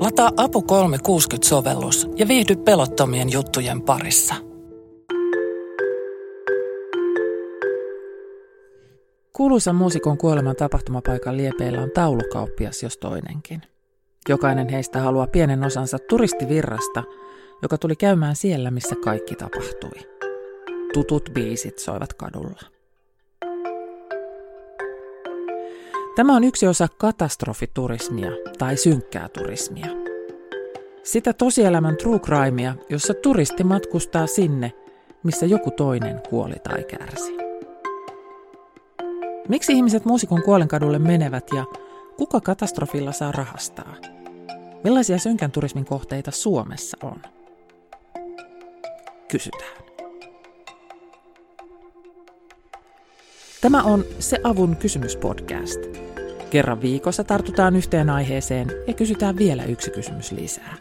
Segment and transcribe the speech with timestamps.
[0.00, 4.34] Lataa Apu 360-sovellus ja viihdy pelottomien juttujen parissa.
[9.32, 13.62] Kuuluisan muusikon kuoleman tapahtumapaikan liepeillä on taulukauppias jos toinenkin.
[14.28, 17.02] Jokainen heistä haluaa pienen osansa turistivirrasta,
[17.62, 20.08] joka tuli käymään siellä, missä kaikki tapahtui.
[20.92, 22.79] Tutut biisit soivat kadulla.
[26.16, 29.86] Tämä on yksi osa katastrofiturismia tai synkkää turismia.
[31.02, 34.72] Sitä tosielämän true crimea, jossa turisti matkustaa sinne,
[35.22, 37.36] missä joku toinen kuoli tai kärsi.
[39.48, 41.64] Miksi ihmiset muusikon kuolenkadulle menevät ja
[42.16, 43.96] kuka katastrofilla saa rahastaa?
[44.84, 47.22] Millaisia synkän turismin kohteita Suomessa on?
[49.28, 49.89] Kysytään.
[53.60, 55.80] Tämä on Se avun kysymyspodcast.
[56.50, 60.74] Kerran viikossa tartutaan yhteen aiheeseen ja kysytään vielä yksi kysymys lisää.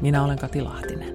[0.00, 1.14] Minä olen Kati Lahtinen.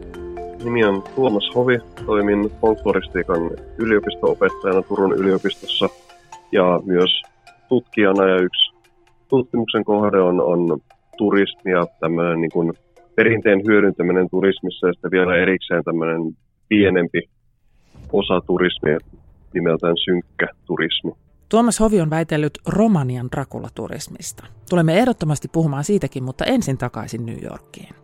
[0.63, 1.77] Nimi on Tuomas Hovi.
[2.05, 5.89] Toimin folkloristiikan yliopisto-opettajana Turun yliopistossa
[6.51, 7.21] ja myös
[7.69, 8.27] tutkijana.
[8.27, 8.73] Ja yksi
[9.27, 10.79] tutkimuksen kohde on, on
[11.17, 12.73] turismi ja tämmöinen niin kuin
[13.15, 16.37] perinteen hyödyntäminen turismissa ja sitten vielä erikseen tämmöinen
[16.69, 17.21] pienempi
[18.11, 18.97] osa turismia
[19.53, 21.11] nimeltään synkkä turismi.
[21.49, 24.45] Tuomas Hovi on väitellyt Romanian Dracula-turismista.
[24.69, 27.95] Tulemme ehdottomasti puhumaan siitäkin, mutta ensin takaisin New Yorkiin.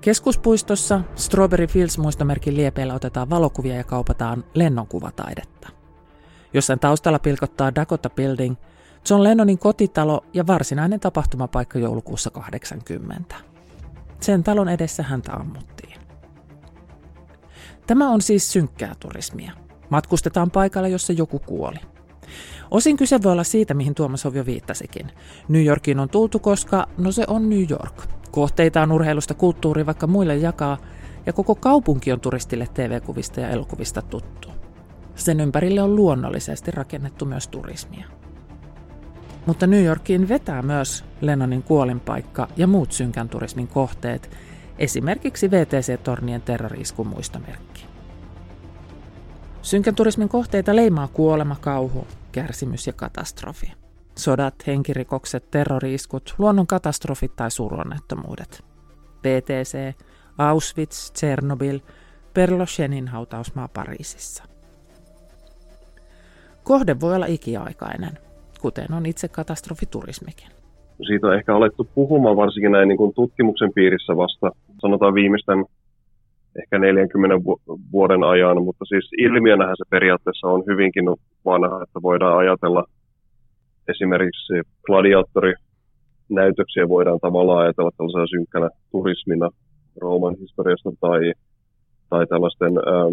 [0.00, 5.68] Keskuspuistossa Strawberry Fields muistomerkin liepeillä otetaan valokuvia ja kaupataan lennonkuva-taidetta.
[6.54, 8.56] Jossain taustalla pilkottaa Dakota Building,
[9.10, 13.34] John Lennonin kotitalo ja varsinainen tapahtumapaikka joulukuussa 80.
[14.20, 15.87] Sen talon edessä häntä ammuttiin.
[17.88, 19.52] Tämä on siis synkkää turismia.
[19.90, 21.76] Matkustetaan paikalle, jossa joku kuoli.
[22.70, 25.06] Osin kyse voi olla siitä, mihin Tuomas Hovio viittasikin.
[25.48, 27.94] New Yorkiin on tultu, koska no se on New York.
[28.30, 30.78] Kohteita on urheilusta kulttuuri vaikka muille jakaa,
[31.26, 34.48] ja koko kaupunki on turistille TV-kuvista ja elokuvista tuttu.
[35.14, 38.04] Sen ympärille on luonnollisesti rakennettu myös turismia.
[39.46, 44.30] Mutta New Yorkiin vetää myös Lennonin kuolinpaikka ja muut synkän turismin kohteet,
[44.78, 47.86] esimerkiksi VTC-tornien terroriiskun muistomerkki.
[49.62, 53.72] Synkän turismin kohteita leimaa kuolema, kauhu, kärsimys ja katastrofi.
[54.14, 58.64] Sodat, henkirikokset, terroriiskut, luonnonkatastrofit tai suuronnettomuudet.
[59.22, 59.94] PTC,
[60.38, 61.78] Auschwitz, Tchernobyl,
[62.34, 64.44] Perloshenin hautausmaa Pariisissa.
[66.62, 68.18] Kohde voi olla ikiaikainen,
[68.60, 70.48] kuten on itse katastrofiturismikin.
[71.06, 74.50] Siitä on ehkä alettu puhumaan varsinkin näin niin kuin tutkimuksen piirissä vasta,
[74.80, 75.64] sanotaan viimeisten
[76.62, 77.36] ehkä 40
[77.92, 81.04] vuoden ajan, mutta siis ilmiönähän se periaatteessa on hyvinkin
[81.44, 82.84] vanha, että voidaan ajatella
[83.88, 84.52] esimerkiksi
[84.86, 89.50] gladiaattorinäytöksiä voidaan tavallaan ajatella tällaisena synkkänä turismina
[90.00, 91.32] Rooman historiasta tai,
[92.10, 93.04] tai tällaisten ää,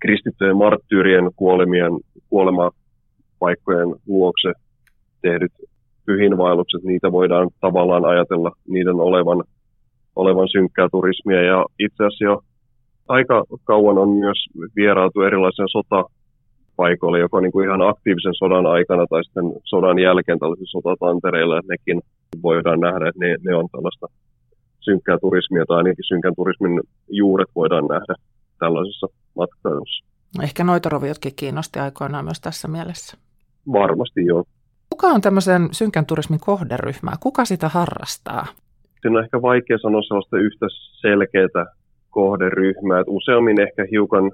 [0.00, 1.92] kristittyjen marttyyrien kuolemien,
[2.28, 4.52] kuolemapaikkojen luokse
[5.22, 5.52] tehdyt
[6.06, 9.44] pyhinvaellukset, niitä voidaan tavallaan ajatella niiden olevan
[10.16, 11.42] olevan synkkää turismia.
[11.42, 12.42] Ja itse asiassa jo
[13.08, 14.38] aika kauan on myös
[14.76, 20.70] vierautu erilaisen sotapaikoille, joko niin kuin ihan aktiivisen sodan aikana tai sitten sodan jälkeen tällaisilla
[20.70, 22.00] sotatantereilla, että nekin
[22.42, 24.06] voidaan nähdä, että ne, ne on tällaista
[24.80, 28.14] synkkää turismia tai ainakin synkän turismin juuret voidaan nähdä
[28.58, 29.06] tällaisessa
[29.36, 30.04] matkailussa.
[30.42, 33.16] Ehkä noitoroviotkin kiinnosti aikoinaan myös tässä mielessä.
[33.72, 34.44] Varmasti joo.
[34.90, 37.12] Kuka on tämmöisen synkän turismin kohderyhmä?
[37.20, 38.46] Kuka sitä harrastaa?
[39.00, 40.66] Siinä on ehkä vaikea sanoa sellaista yhtä
[41.00, 41.66] selkeää
[42.10, 43.00] kohderyhmää.
[43.00, 44.32] Että useammin ehkä hiukan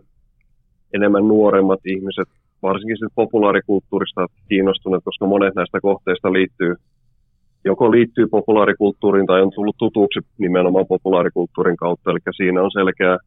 [0.95, 2.29] enemmän nuoremmat ihmiset,
[2.63, 6.75] varsinkin sitten populaarikulttuurista kiinnostuneet, koska monet näistä kohteista liittyy
[7.67, 13.19] joko liittyy populaarikulttuuriin tai on tullut tutuksi nimenomaan populaarikulttuurin kautta, eli siinä on selkeä,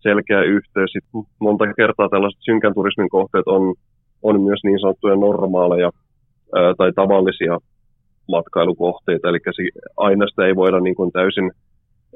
[0.00, 0.90] selkeä yhteys.
[0.92, 3.74] Sitten monta kertaa tällaiset synkän turismin kohteet on,
[4.22, 5.90] on myös niin sanottuja normaaleja
[6.56, 7.58] ää, tai tavallisia
[8.28, 9.38] matkailukohteita, eli
[9.96, 11.50] aina sitä ei voida niin kuin täysin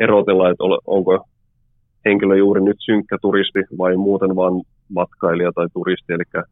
[0.00, 1.26] erotella, että onko
[2.04, 6.12] henkilö juuri nyt synkkä turisti vai muuten vaan matkailija tai turisti.
[6.12, 6.44] Eli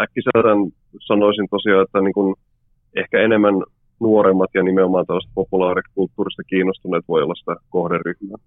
[0.00, 0.58] äkkiseltään
[1.06, 2.34] sanoisin tosiaan, että niin kuin
[2.96, 3.54] ehkä enemmän
[4.00, 8.38] nuoremmat ja nimenomaan tällaiset populaarikulttuurista kiinnostuneet voi olla sitä kohderyhmää.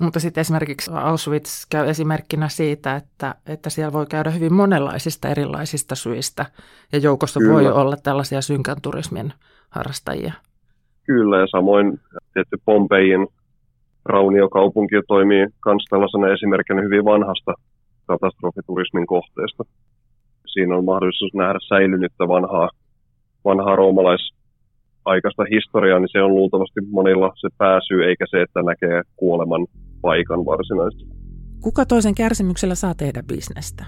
[0.00, 5.94] Mutta sitten esimerkiksi Auschwitz käy esimerkkinä siitä, että, että siellä voi käydä hyvin monenlaisista erilaisista
[5.94, 6.46] syistä
[6.92, 7.52] ja joukossa Kyllä.
[7.54, 9.32] voi olla tällaisia synkän turismin
[9.70, 10.32] harrastajia.
[11.06, 12.00] Kyllä, ja samoin
[12.34, 13.26] tietty Pompeijin
[14.04, 17.54] rauniokaupunki toimii myös tällaisena esimerkkinä hyvin vanhasta
[18.06, 19.64] katastrofiturismin kohteesta.
[20.46, 22.68] Siinä on mahdollisuus nähdä säilynyttä vanhaa,
[23.44, 24.30] vanhaa roomalais
[25.04, 29.66] aikaista historiaa, niin se on luultavasti monilla se pääsy, eikä se, että näkee kuoleman
[30.00, 31.04] paikan varsinaisesti.
[31.62, 33.84] Kuka toisen kärsimyksellä saa tehdä bisnestä?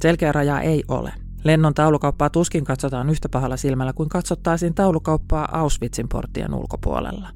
[0.00, 1.25] Selkeä raja ei ole.
[1.46, 7.28] Lennon taulukauppaa tuskin katsotaan yhtä pahalla silmällä kuin katsottaisiin taulukauppaa Auschwitzin porttien ulkopuolella.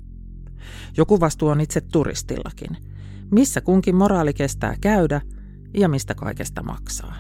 [0.96, 2.76] Joku vastuu on itse turistillakin.
[3.30, 5.20] Missä kunkin moraali kestää käydä
[5.74, 7.14] ja mistä kaikesta maksaa.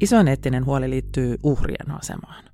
[0.00, 2.44] Isoin eettinen huoli liittyy uhrien asemaan.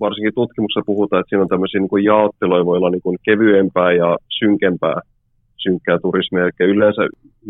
[0.00, 4.16] Varsinkin tutkimuksessa puhutaan, että siinä on tämmöisiä niin jaotteluja, voi olla niin kuin kevyempää ja
[4.38, 5.00] synkempää
[5.56, 6.42] synkkää turismia.
[6.42, 7.02] Eli yleensä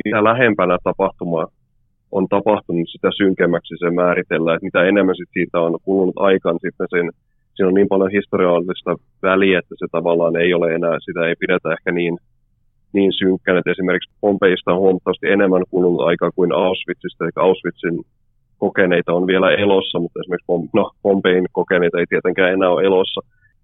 [0.05, 1.47] mitä lähempänä tapahtumaa
[2.13, 4.57] on tapahtunut, sitä synkemmäksi se määritellään.
[4.57, 7.11] Että mitä enemmän sit siitä on kulunut aikaan, niin sitten sen,
[7.55, 11.73] siinä on niin paljon historiallista väliä, että se tavallaan ei ole enää, sitä ei pidetä
[11.73, 12.19] ehkä niin,
[12.93, 13.59] niin synkkänä.
[13.59, 18.05] Että esimerkiksi Pompeista on huomattavasti enemmän kulunut aikaa kuin Auschwitzista, eli Auschwitzin
[18.59, 23.21] kokeneita on vielä elossa, mutta esimerkiksi no, Pompein kokeneita ei tietenkään enää ole elossa.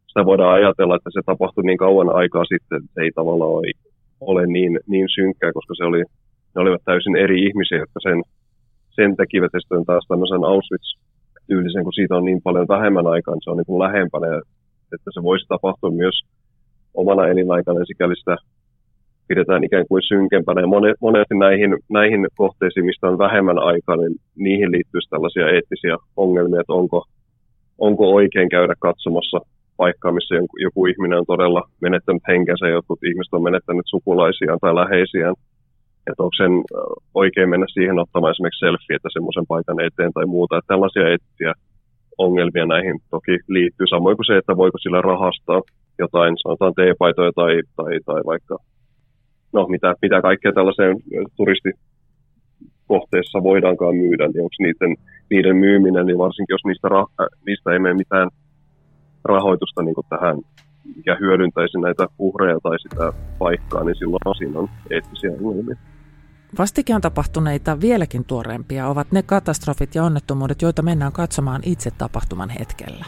[0.07, 3.71] Sitä voidaan ajatella, että se tapahtui niin kauan aikaa sitten, että se ei tavallaan ole,
[4.21, 6.03] ole niin, niin synkkää, koska se oli,
[6.55, 8.23] ne olivat täysin eri ihmisiä, jotka sen,
[8.97, 9.53] sen tekivät.
[9.53, 13.57] Ja sitten taas tämmöisen Auschwitz-tyylisen, kun siitä on niin paljon vähemmän aikaa, niin se on
[13.57, 14.27] niin kuin lähempänä,
[14.95, 16.17] että se voisi tapahtua myös
[16.95, 18.37] omana elinaikana, ja sikäli sitä
[19.29, 20.61] pidetään ikään kuin synkempänä.
[20.61, 20.67] Ja
[21.01, 26.73] monesti näihin, näihin kohteisiin, mistä on vähemmän aikaa, niin niihin liittyy tällaisia eettisiä ongelmia, että
[26.73, 27.05] onko,
[27.79, 29.39] onko oikein käydä katsomassa
[29.77, 34.75] paikkaa, missä joku, joku ihminen on todella menettänyt henkensä, jotkut ihmiset on menettänyt sukulaisiaan tai
[34.75, 35.35] läheisiään.
[36.07, 36.53] Että onko sen
[37.15, 40.59] oikein mennä siihen ottamaan esimerkiksi selfie, että semmoisen paikan eteen tai muuta.
[40.59, 41.53] Että tällaisia eettisiä
[42.19, 45.63] ongelmia näihin toki liittyy, samoin kuin se, että voiko sillä rahastaa
[45.99, 48.59] jotain, sanotaan teepaitoja tai, tai, tai vaikka
[49.53, 50.97] no mitä, mitä kaikkea tällaiseen
[51.37, 54.97] turistikohteessa voidaankaan myydä, niin onko niiden,
[55.31, 57.05] niiden myyminen, niin varsinkin jos niistä, äh,
[57.47, 58.31] niistä ei mene mitään
[59.25, 60.39] rahoitusta niin tähän,
[60.97, 65.77] mikä hyödyntäisi näitä uhreja tai sitä paikkaa, niin silloin siinä on eettisiä ongelmia.
[66.59, 73.05] Vastikään tapahtuneita vieläkin tuoreempia ovat ne katastrofit ja onnettomuudet, joita mennään katsomaan itse tapahtuman hetkellä.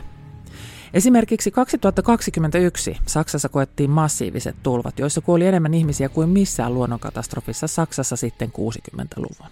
[0.94, 8.52] Esimerkiksi 2021 Saksassa koettiin massiiviset tulvat, joissa kuoli enemmän ihmisiä kuin missään luonnonkatastrofissa Saksassa sitten
[8.58, 9.50] 60-luvun.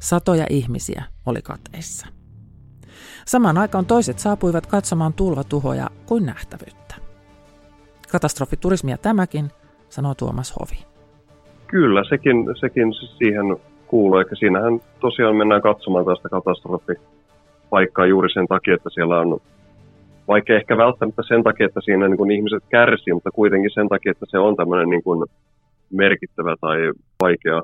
[0.00, 2.06] Satoja ihmisiä oli kateissa.
[3.26, 6.94] Samaan aikaan toiset saapuivat katsomaan tulvatuhoja kuin nähtävyyttä.
[8.08, 9.50] Katastrofiturismia tämäkin,
[9.88, 10.87] sanoo Tuomas Hovi.
[11.68, 13.56] Kyllä, sekin, sekin siihen
[13.86, 14.18] kuuluu.
[14.18, 19.40] Eikä siinähän tosiaan mennään katsomaan tästä katastrofipaikkaa juuri sen takia, että siellä on
[20.28, 24.10] vaikka ehkä välttämättä sen takia, että siinä niin kuin ihmiset kärsii, mutta kuitenkin sen takia,
[24.10, 25.28] että se on tämmöinen niin kuin
[25.90, 26.78] merkittävä tai
[27.20, 27.62] vaikea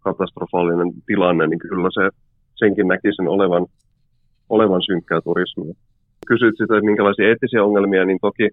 [0.00, 2.16] katastrofaalinen tilanne, niin kyllä se
[2.54, 3.66] senkin näkisin olevan,
[4.48, 5.74] olevan synkkää turismia.
[6.26, 8.48] Kysyit sitä, että minkälaisia eettisiä ongelmia, niin toki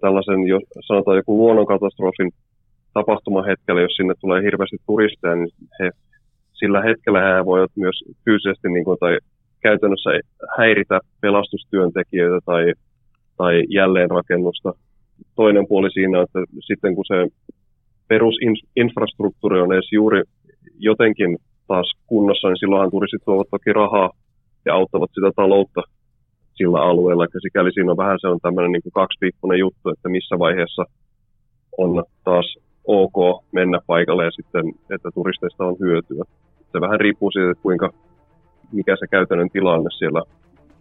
[0.00, 2.30] tällaisen, jos sanotaan joku luonnonkatastrofin
[2.98, 5.90] tapahtumahetkellä, jos sinne tulee hirveästi turisteja, niin he,
[6.60, 9.18] sillä hetkellä he voivat myös fyysisesti niin kuin, tai
[9.66, 10.10] käytännössä
[10.58, 12.62] häiritä pelastustyöntekijöitä tai,
[13.36, 14.72] tai jälleenrakennusta.
[15.34, 17.18] Toinen puoli siinä on, että sitten kun se
[18.08, 20.22] perusinfrastruktuuri on edes juuri
[20.78, 24.10] jotenkin taas kunnossa, niin silloinhan turistit tuovat toki rahaa
[24.66, 25.82] ja auttavat sitä taloutta
[26.54, 27.24] sillä alueella.
[27.34, 30.84] Ja sikäli siinä on vähän se on tämmöinen niin kaksipiippunen juttu, että missä vaiheessa
[31.78, 32.56] on taas
[32.86, 34.64] ok mennä paikalle ja sitten,
[34.94, 36.24] että turisteista on hyötyä.
[36.72, 37.90] Se vähän riippuu siitä, että kuinka
[38.72, 40.22] mikä se käytännön tilanne siellä,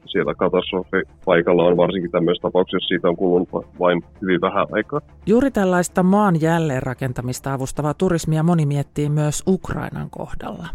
[0.06, 5.02] siellä katastrofipaikalla on, varsinkin tämmöisessä tapauksessa, siitä on kulunut vain hyvin vähän aikaa.
[5.26, 10.68] Juuri tällaista maan jälleenrakentamista avustavaa turismia moni miettii myös Ukrainan kohdalla.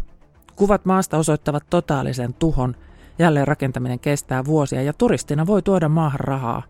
[0.55, 2.75] Kuvat maasta osoittavat totaalisen tuhon,
[3.19, 6.63] jälleenrakentaminen kestää vuosia ja turistina voi tuoda maahan rahaa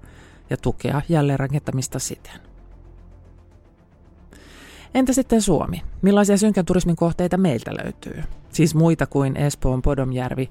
[0.49, 2.50] ja tukea jälleenrakentamista siten.
[4.95, 5.81] Entä sitten Suomi?
[6.01, 8.23] Millaisia synkän turismin kohteita meiltä löytyy?
[8.49, 10.49] Siis muita kuin Espoon Podomjärvi,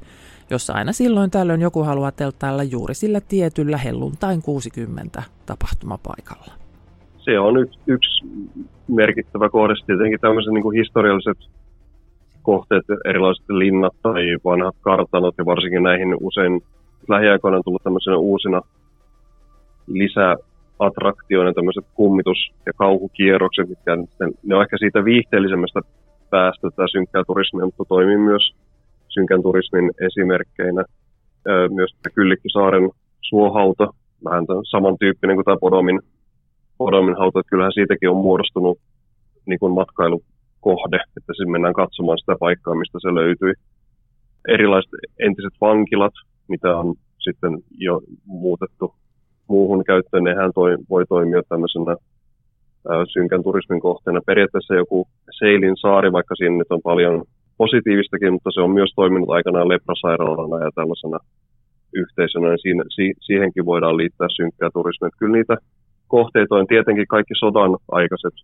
[0.50, 6.52] jossa aina silloin tällöin joku haluaa telttailla juuri sillä tietyllä helluntain 60 tapahtumapaikalla.
[7.18, 8.25] Se on yksi, yksi
[8.88, 9.75] merkittävä kohde.
[9.87, 11.38] Tietenkin tämmöiset niin historialliset
[12.42, 16.62] kohteet, erilaiset linnat tai vanhat kartanot ja varsinkin näihin usein
[17.09, 18.61] lähiaikoina on tullut tämmöisenä uusina
[19.87, 20.37] lisää
[20.80, 23.96] attraktioina tämmöiset kummitus- ja kauhukierrokset, mitkä
[24.42, 25.80] ne on ehkä siitä viihteellisemmästä
[26.30, 28.54] päästä tätä synkkää turismia, mutta toimii myös
[29.08, 30.84] synkän turismin esimerkkeinä.
[31.70, 33.88] Myös Kyllikkisaaren suohauta,
[34.25, 36.00] vähän samantyyppinen kuin tämä Podomin,
[36.78, 38.78] Podomin hauta, että kyllähän siitäkin on muodostunut
[39.46, 43.52] niin kuin matkailukohde, että sinne mennään katsomaan sitä paikkaa, mistä se löytyi.
[44.49, 46.12] Erilaiset entiset vankilat,
[46.49, 48.94] mitä on sitten jo muutettu
[49.50, 51.97] muuhun käyttöön, nehän toi, voi toimia tämmöisenä
[53.12, 54.21] synkän turismin kohteena.
[54.26, 57.25] Periaatteessa joku Seilin saari, vaikka siinä nyt on paljon
[57.57, 61.19] positiivistakin, mutta se on myös toiminut aikanaan leprasairaalana ja tällaisena
[61.95, 65.11] yhteisönä, niin siinä, si, siihenkin voidaan liittää synkkää turismia.
[65.19, 65.57] Kyllä niitä
[66.09, 68.35] kohteita on tietenkin kaikki sodan aikaiset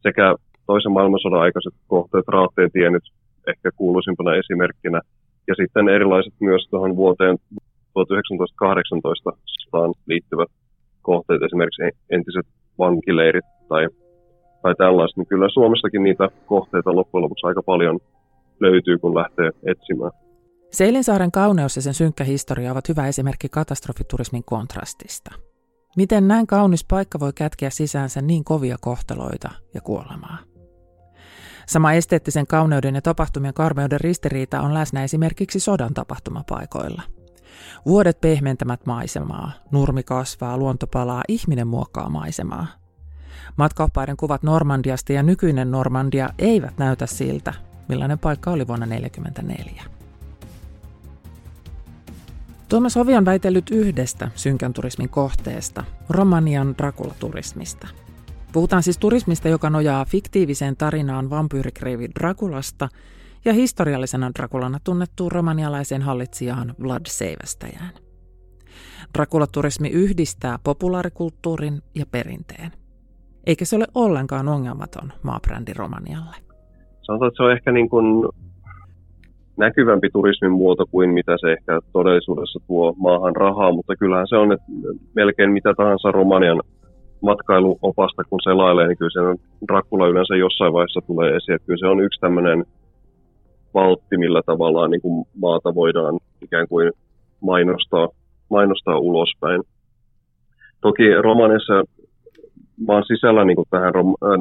[0.00, 0.34] sekä
[0.66, 3.06] toisen maailmansodan aikaiset kohteet, Raatteen tie nyt
[3.48, 5.00] ehkä kuuluisimpana esimerkkinä,
[5.48, 7.36] ja sitten erilaiset myös tuohon vuoteen
[7.94, 9.32] 1918
[10.06, 10.48] liittyvät
[11.02, 12.46] kohteet, esimerkiksi entiset
[12.78, 13.88] vankileirit tai,
[14.62, 17.98] tai tällaiset, niin kyllä Suomestakin niitä kohteita loppujen lopuksi aika paljon
[18.60, 20.12] löytyy, kun lähtee etsimään.
[20.70, 25.30] Seilinsaaren kauneus ja sen synkkä historia ovat hyvä esimerkki katastrofiturismin kontrastista.
[25.96, 30.38] Miten näin kaunis paikka voi kätkeä sisäänsä niin kovia kohtaloita ja kuolemaa?
[31.66, 37.02] Sama esteettisen kauneuden ja tapahtumien karmeuden ristiriita on läsnä esimerkiksi sodan tapahtumapaikoilla.
[37.86, 42.66] Vuodet pehmentämät maisemaa, nurmi kasvaa, luonto palaa, ihminen muokkaa maisemaa.
[43.56, 47.54] Matkaoppaiden kuvat Normandiasta ja nykyinen Normandia eivät näytä siltä,
[47.88, 49.82] millainen paikka oli vuonna 1944.
[52.68, 57.88] Tuomas Hovi on väitellyt yhdestä synkän turismin kohteesta, Romanian Dracula-turismista.
[58.52, 62.88] Puhutaan siis turismista, joka nojaa fiktiiviseen tarinaan vampyyrikreivi Drakulasta
[63.44, 67.90] ja historiallisena Drakulana tunnettuun romanialaiseen hallitsijaan Vlad Seivästäjään.
[69.18, 72.70] Dracula-turismi yhdistää populaarikulttuurin ja perinteen.
[73.46, 76.36] Eikä se ole ollenkaan ongelmaton maabrändi Romanialle.
[77.02, 78.28] Sanotaan, että se on ehkä niin kuin
[79.56, 84.52] näkyvämpi turismin muoto kuin mitä se ehkä todellisuudessa tuo maahan rahaa, mutta kyllähän se on,
[84.52, 84.66] että
[85.14, 86.62] melkein mitä tahansa Romanian
[87.22, 92.00] matkailuopasta kun selailee, niin kyllä se Dracula yleensä jossain vaiheessa tulee esiin, kyllä se on
[92.00, 92.64] yksi tämmöinen
[93.74, 96.92] valtti, millä tavallaan niin kuin maata voidaan ikään kuin
[97.40, 98.08] mainostaa,
[98.50, 99.62] mainostaa ulospäin.
[100.80, 101.84] Toki Romaniassa
[102.86, 103.92] maan sisällä niin kuin tähän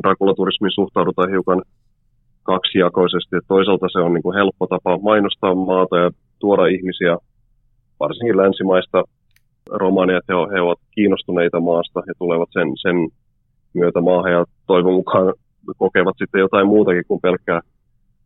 [0.04, 1.62] Dracula-turismiin suhtaudutaan hiukan
[2.44, 3.36] kaksijakoisesti.
[3.36, 7.18] Että toisaalta se on niin kuin helppo tapa mainostaa maata ja tuoda ihmisiä,
[8.00, 9.04] varsinkin länsimaista
[9.70, 12.96] romania, että he, he ovat kiinnostuneita maasta ja tulevat sen, sen
[13.74, 15.34] myötä maahan ja toivon mukaan
[15.78, 17.62] kokevat sitten jotain muutakin kuin pelkkää,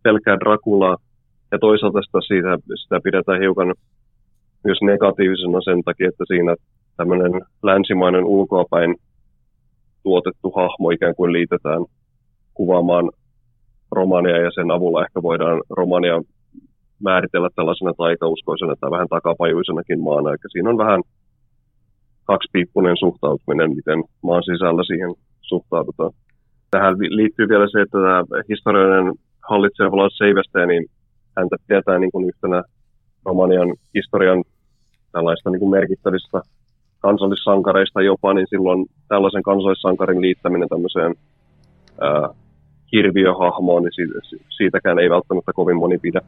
[0.07, 0.97] pelkkää Draculaa.
[1.51, 3.73] Ja toisaalta sitä, siitä, sitä pidetään hiukan
[4.63, 6.55] myös negatiivisena sen takia, että siinä
[6.97, 7.33] tämmöinen
[7.63, 8.95] länsimainen ulkoapäin
[10.03, 11.85] tuotettu hahmo ikään kuin liitetään
[12.53, 13.05] kuvaamaan
[13.91, 16.21] Romania ja sen avulla ehkä voidaan Romania
[17.03, 20.29] määritellä tällaisena taikauskoisena tai vähän takapajuisenakin maana.
[20.29, 21.01] Eli siinä on vähän
[22.23, 25.11] kaksipiippunen suhtautuminen, miten maan sisällä siihen
[25.41, 26.11] suhtaudutaan.
[26.71, 29.13] Tähän liittyy vielä se, että tämä historiallinen
[29.49, 30.85] hallitsija Vlad Seivästä, niin
[31.37, 32.63] häntä pidetään niin kuin yhtenä
[33.25, 34.43] Romanian historian
[35.11, 36.41] tällaista niin kuin merkittävistä
[36.99, 41.15] kansallissankareista jopa, niin silloin tällaisen kansallissankarin liittäminen tämmöiseen
[42.01, 42.29] ää,
[42.91, 44.13] hirviöhahmoon, niin siitä,
[44.57, 46.21] siitäkään ei välttämättä kovin moni pidä.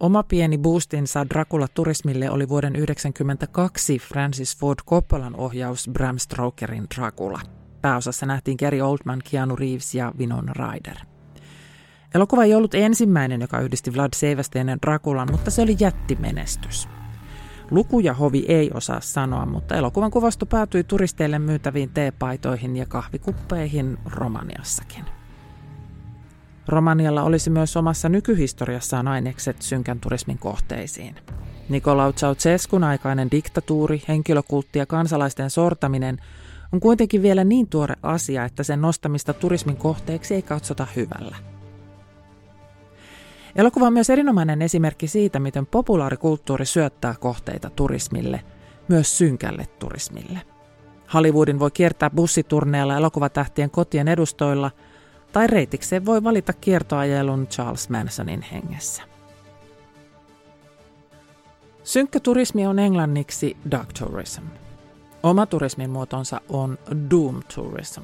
[0.00, 7.40] Oma pieni boostinsa Dracula-turismille oli vuoden 1992 Francis Ford Coppolan ohjaus Bram Stokerin Dracula.
[7.82, 11.09] Pääosassa nähtiin Gary Oldman, Keanu Reeves ja Winona Ryder.
[12.14, 16.88] Elokuva ei ollut ensimmäinen, joka yhdisti Vlad Seivästeinen Draculan, mutta se oli jättimenestys.
[17.70, 25.04] Lukuja hovi ei osaa sanoa, mutta elokuvan kuvasto päätyi turisteille myytäviin teepaitoihin ja kahvikuppeihin Romaniassakin.
[26.68, 31.16] Romanialla olisi myös omassa nykyhistoriassaan ainekset synkän turismin kohteisiin.
[31.68, 36.18] Nikolau Ceausescun aikainen diktatuuri, henkilökultti ja kansalaisten sortaminen
[36.72, 41.36] on kuitenkin vielä niin tuore asia, että sen nostamista turismin kohteeksi ei katsota hyvällä.
[43.56, 48.44] Elokuva on myös erinomainen esimerkki siitä, miten populaarikulttuuri syöttää kohteita turismille,
[48.88, 50.40] myös synkälle turismille.
[51.14, 54.70] Hollywoodin voi kiertää bussiturneella elokuvatähtien kotien edustoilla–
[55.32, 59.02] tai reitikseen voi valita kiertoajelun Charles Mansonin hengessä.
[61.84, 64.42] Synkkä turismi on englanniksi dark tourism.
[65.22, 66.78] Oma turismin muotonsa on
[67.10, 68.02] doom tourism.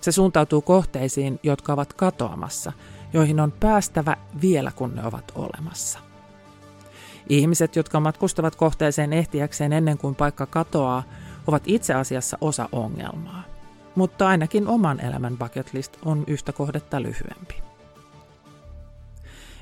[0.00, 2.72] Se suuntautuu kohteisiin, jotka ovat katoamassa,
[3.14, 5.98] joihin on päästävä vielä kun ne ovat olemassa.
[7.28, 11.02] Ihmiset, jotka matkustavat kohteeseen ehtiäkseen ennen kuin paikka katoaa,
[11.46, 13.54] ovat itse asiassa osa ongelmaa
[13.94, 17.62] mutta ainakin oman elämän bucket list on yhtä kohdetta lyhyempi.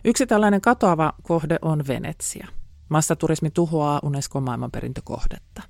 [0.05, 2.49] Yksi tällainen katoava kohde on Venetsia.
[2.89, 5.63] Massaturismi tuhoaa Unescon maailmanperintökohdetta.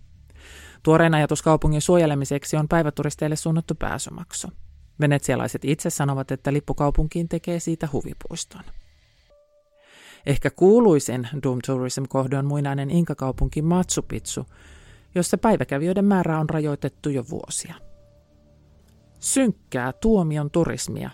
[0.82, 4.48] Tuoreen ajatus kaupungin suojelemiseksi on päiväturisteille suunnattu pääsymaksu.
[5.02, 8.62] Venetsialaiset itse sanovat, että lippukaupunkiin tekee siitä huvipuiston.
[10.26, 14.46] Ehkä kuuluisin Doom Tourism-kohde on muinainen inkakaupunki Machu Picchu,
[15.14, 17.74] jossa päiväkävijöiden määrä on rajoitettu jo vuosia.
[19.20, 21.10] Synkkää tuomion turismia.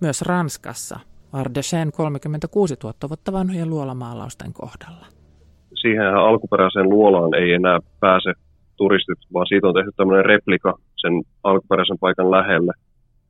[0.00, 1.00] Myös Ranskassa
[1.32, 5.06] Ardèchen 36 000 vuotta vanhojen luolamaalausten kohdalla.
[5.80, 8.32] Siihen alkuperäiseen luolaan ei enää pääse
[8.76, 11.12] turistit, vaan siitä on tehty tämmöinen replika sen
[11.42, 12.72] alkuperäisen paikan lähelle,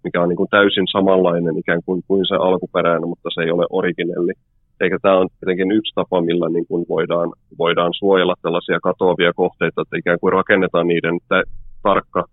[0.04, 3.66] mikä on niin kuin täysin samanlainen ikään kuin, kuin se alkuperäinen, mutta se ei ole
[3.70, 4.32] originelli.
[4.80, 9.82] Eikä tämä on tietenkin yksi tapa, millä niin kuin voidaan, voidaan suojella tällaisia katoavia kohteita,
[9.82, 11.18] että ikään kuin rakennetaan niiden
[11.82, 12.24] tarkka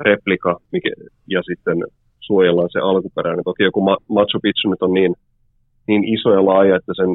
[0.00, 0.90] replika mikä,
[1.26, 1.78] ja sitten
[2.20, 3.44] suojellaan se alkuperäinen.
[3.44, 5.14] Toki joku Machu Picchu nyt on niin,
[5.88, 7.10] niin iso ja laaja, että sen,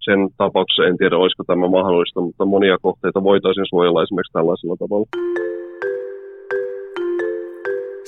[0.00, 5.06] sen tapauksessa en tiedä, olisiko tämä mahdollista, mutta monia kohteita voitaisiin suojella esimerkiksi tällaisella tavalla.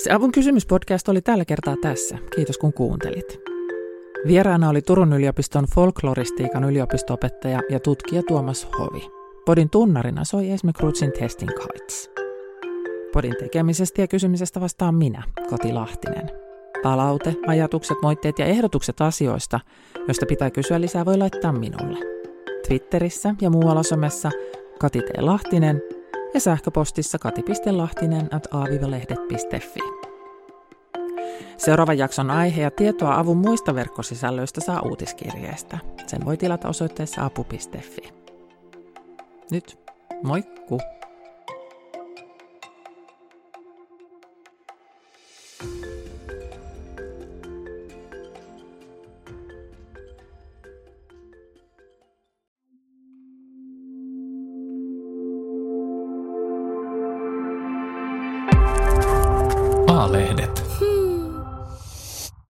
[0.04, 2.18] Se Avun kysymyspodcast oli tällä kertaa tässä.
[2.34, 3.40] Kiitos kun kuuntelit.
[4.26, 9.10] Vieraana oli Turun yliopiston folkloristiikan yliopistoopettaja ja tutkija Tuomas Hovi.
[9.46, 12.10] Podin tunnarina soi Esme Krutsin Testing Heights.
[13.12, 16.30] Podin tekemisestä ja kysymisestä vastaan minä, Kati Lahtinen.
[16.82, 19.60] Palaute, ajatukset, moitteet ja ehdotukset asioista,
[20.06, 21.98] joista pitää kysyä lisää, voi laittaa minulle.
[22.68, 24.30] Twitterissä ja muualla somessa
[24.78, 25.10] Kati T.
[25.18, 25.82] Lahtinen
[26.34, 29.80] ja sähköpostissa kati.lahtinen at aavivalehdet.fi.
[31.56, 35.78] Seuraavan jakson aihe ja tietoa avun muista verkkosisällöistä saa uutiskirjeestä.
[36.06, 38.12] Sen voi tilata osoitteessa apu.fi.
[39.50, 39.78] Nyt,
[40.22, 40.80] moikku!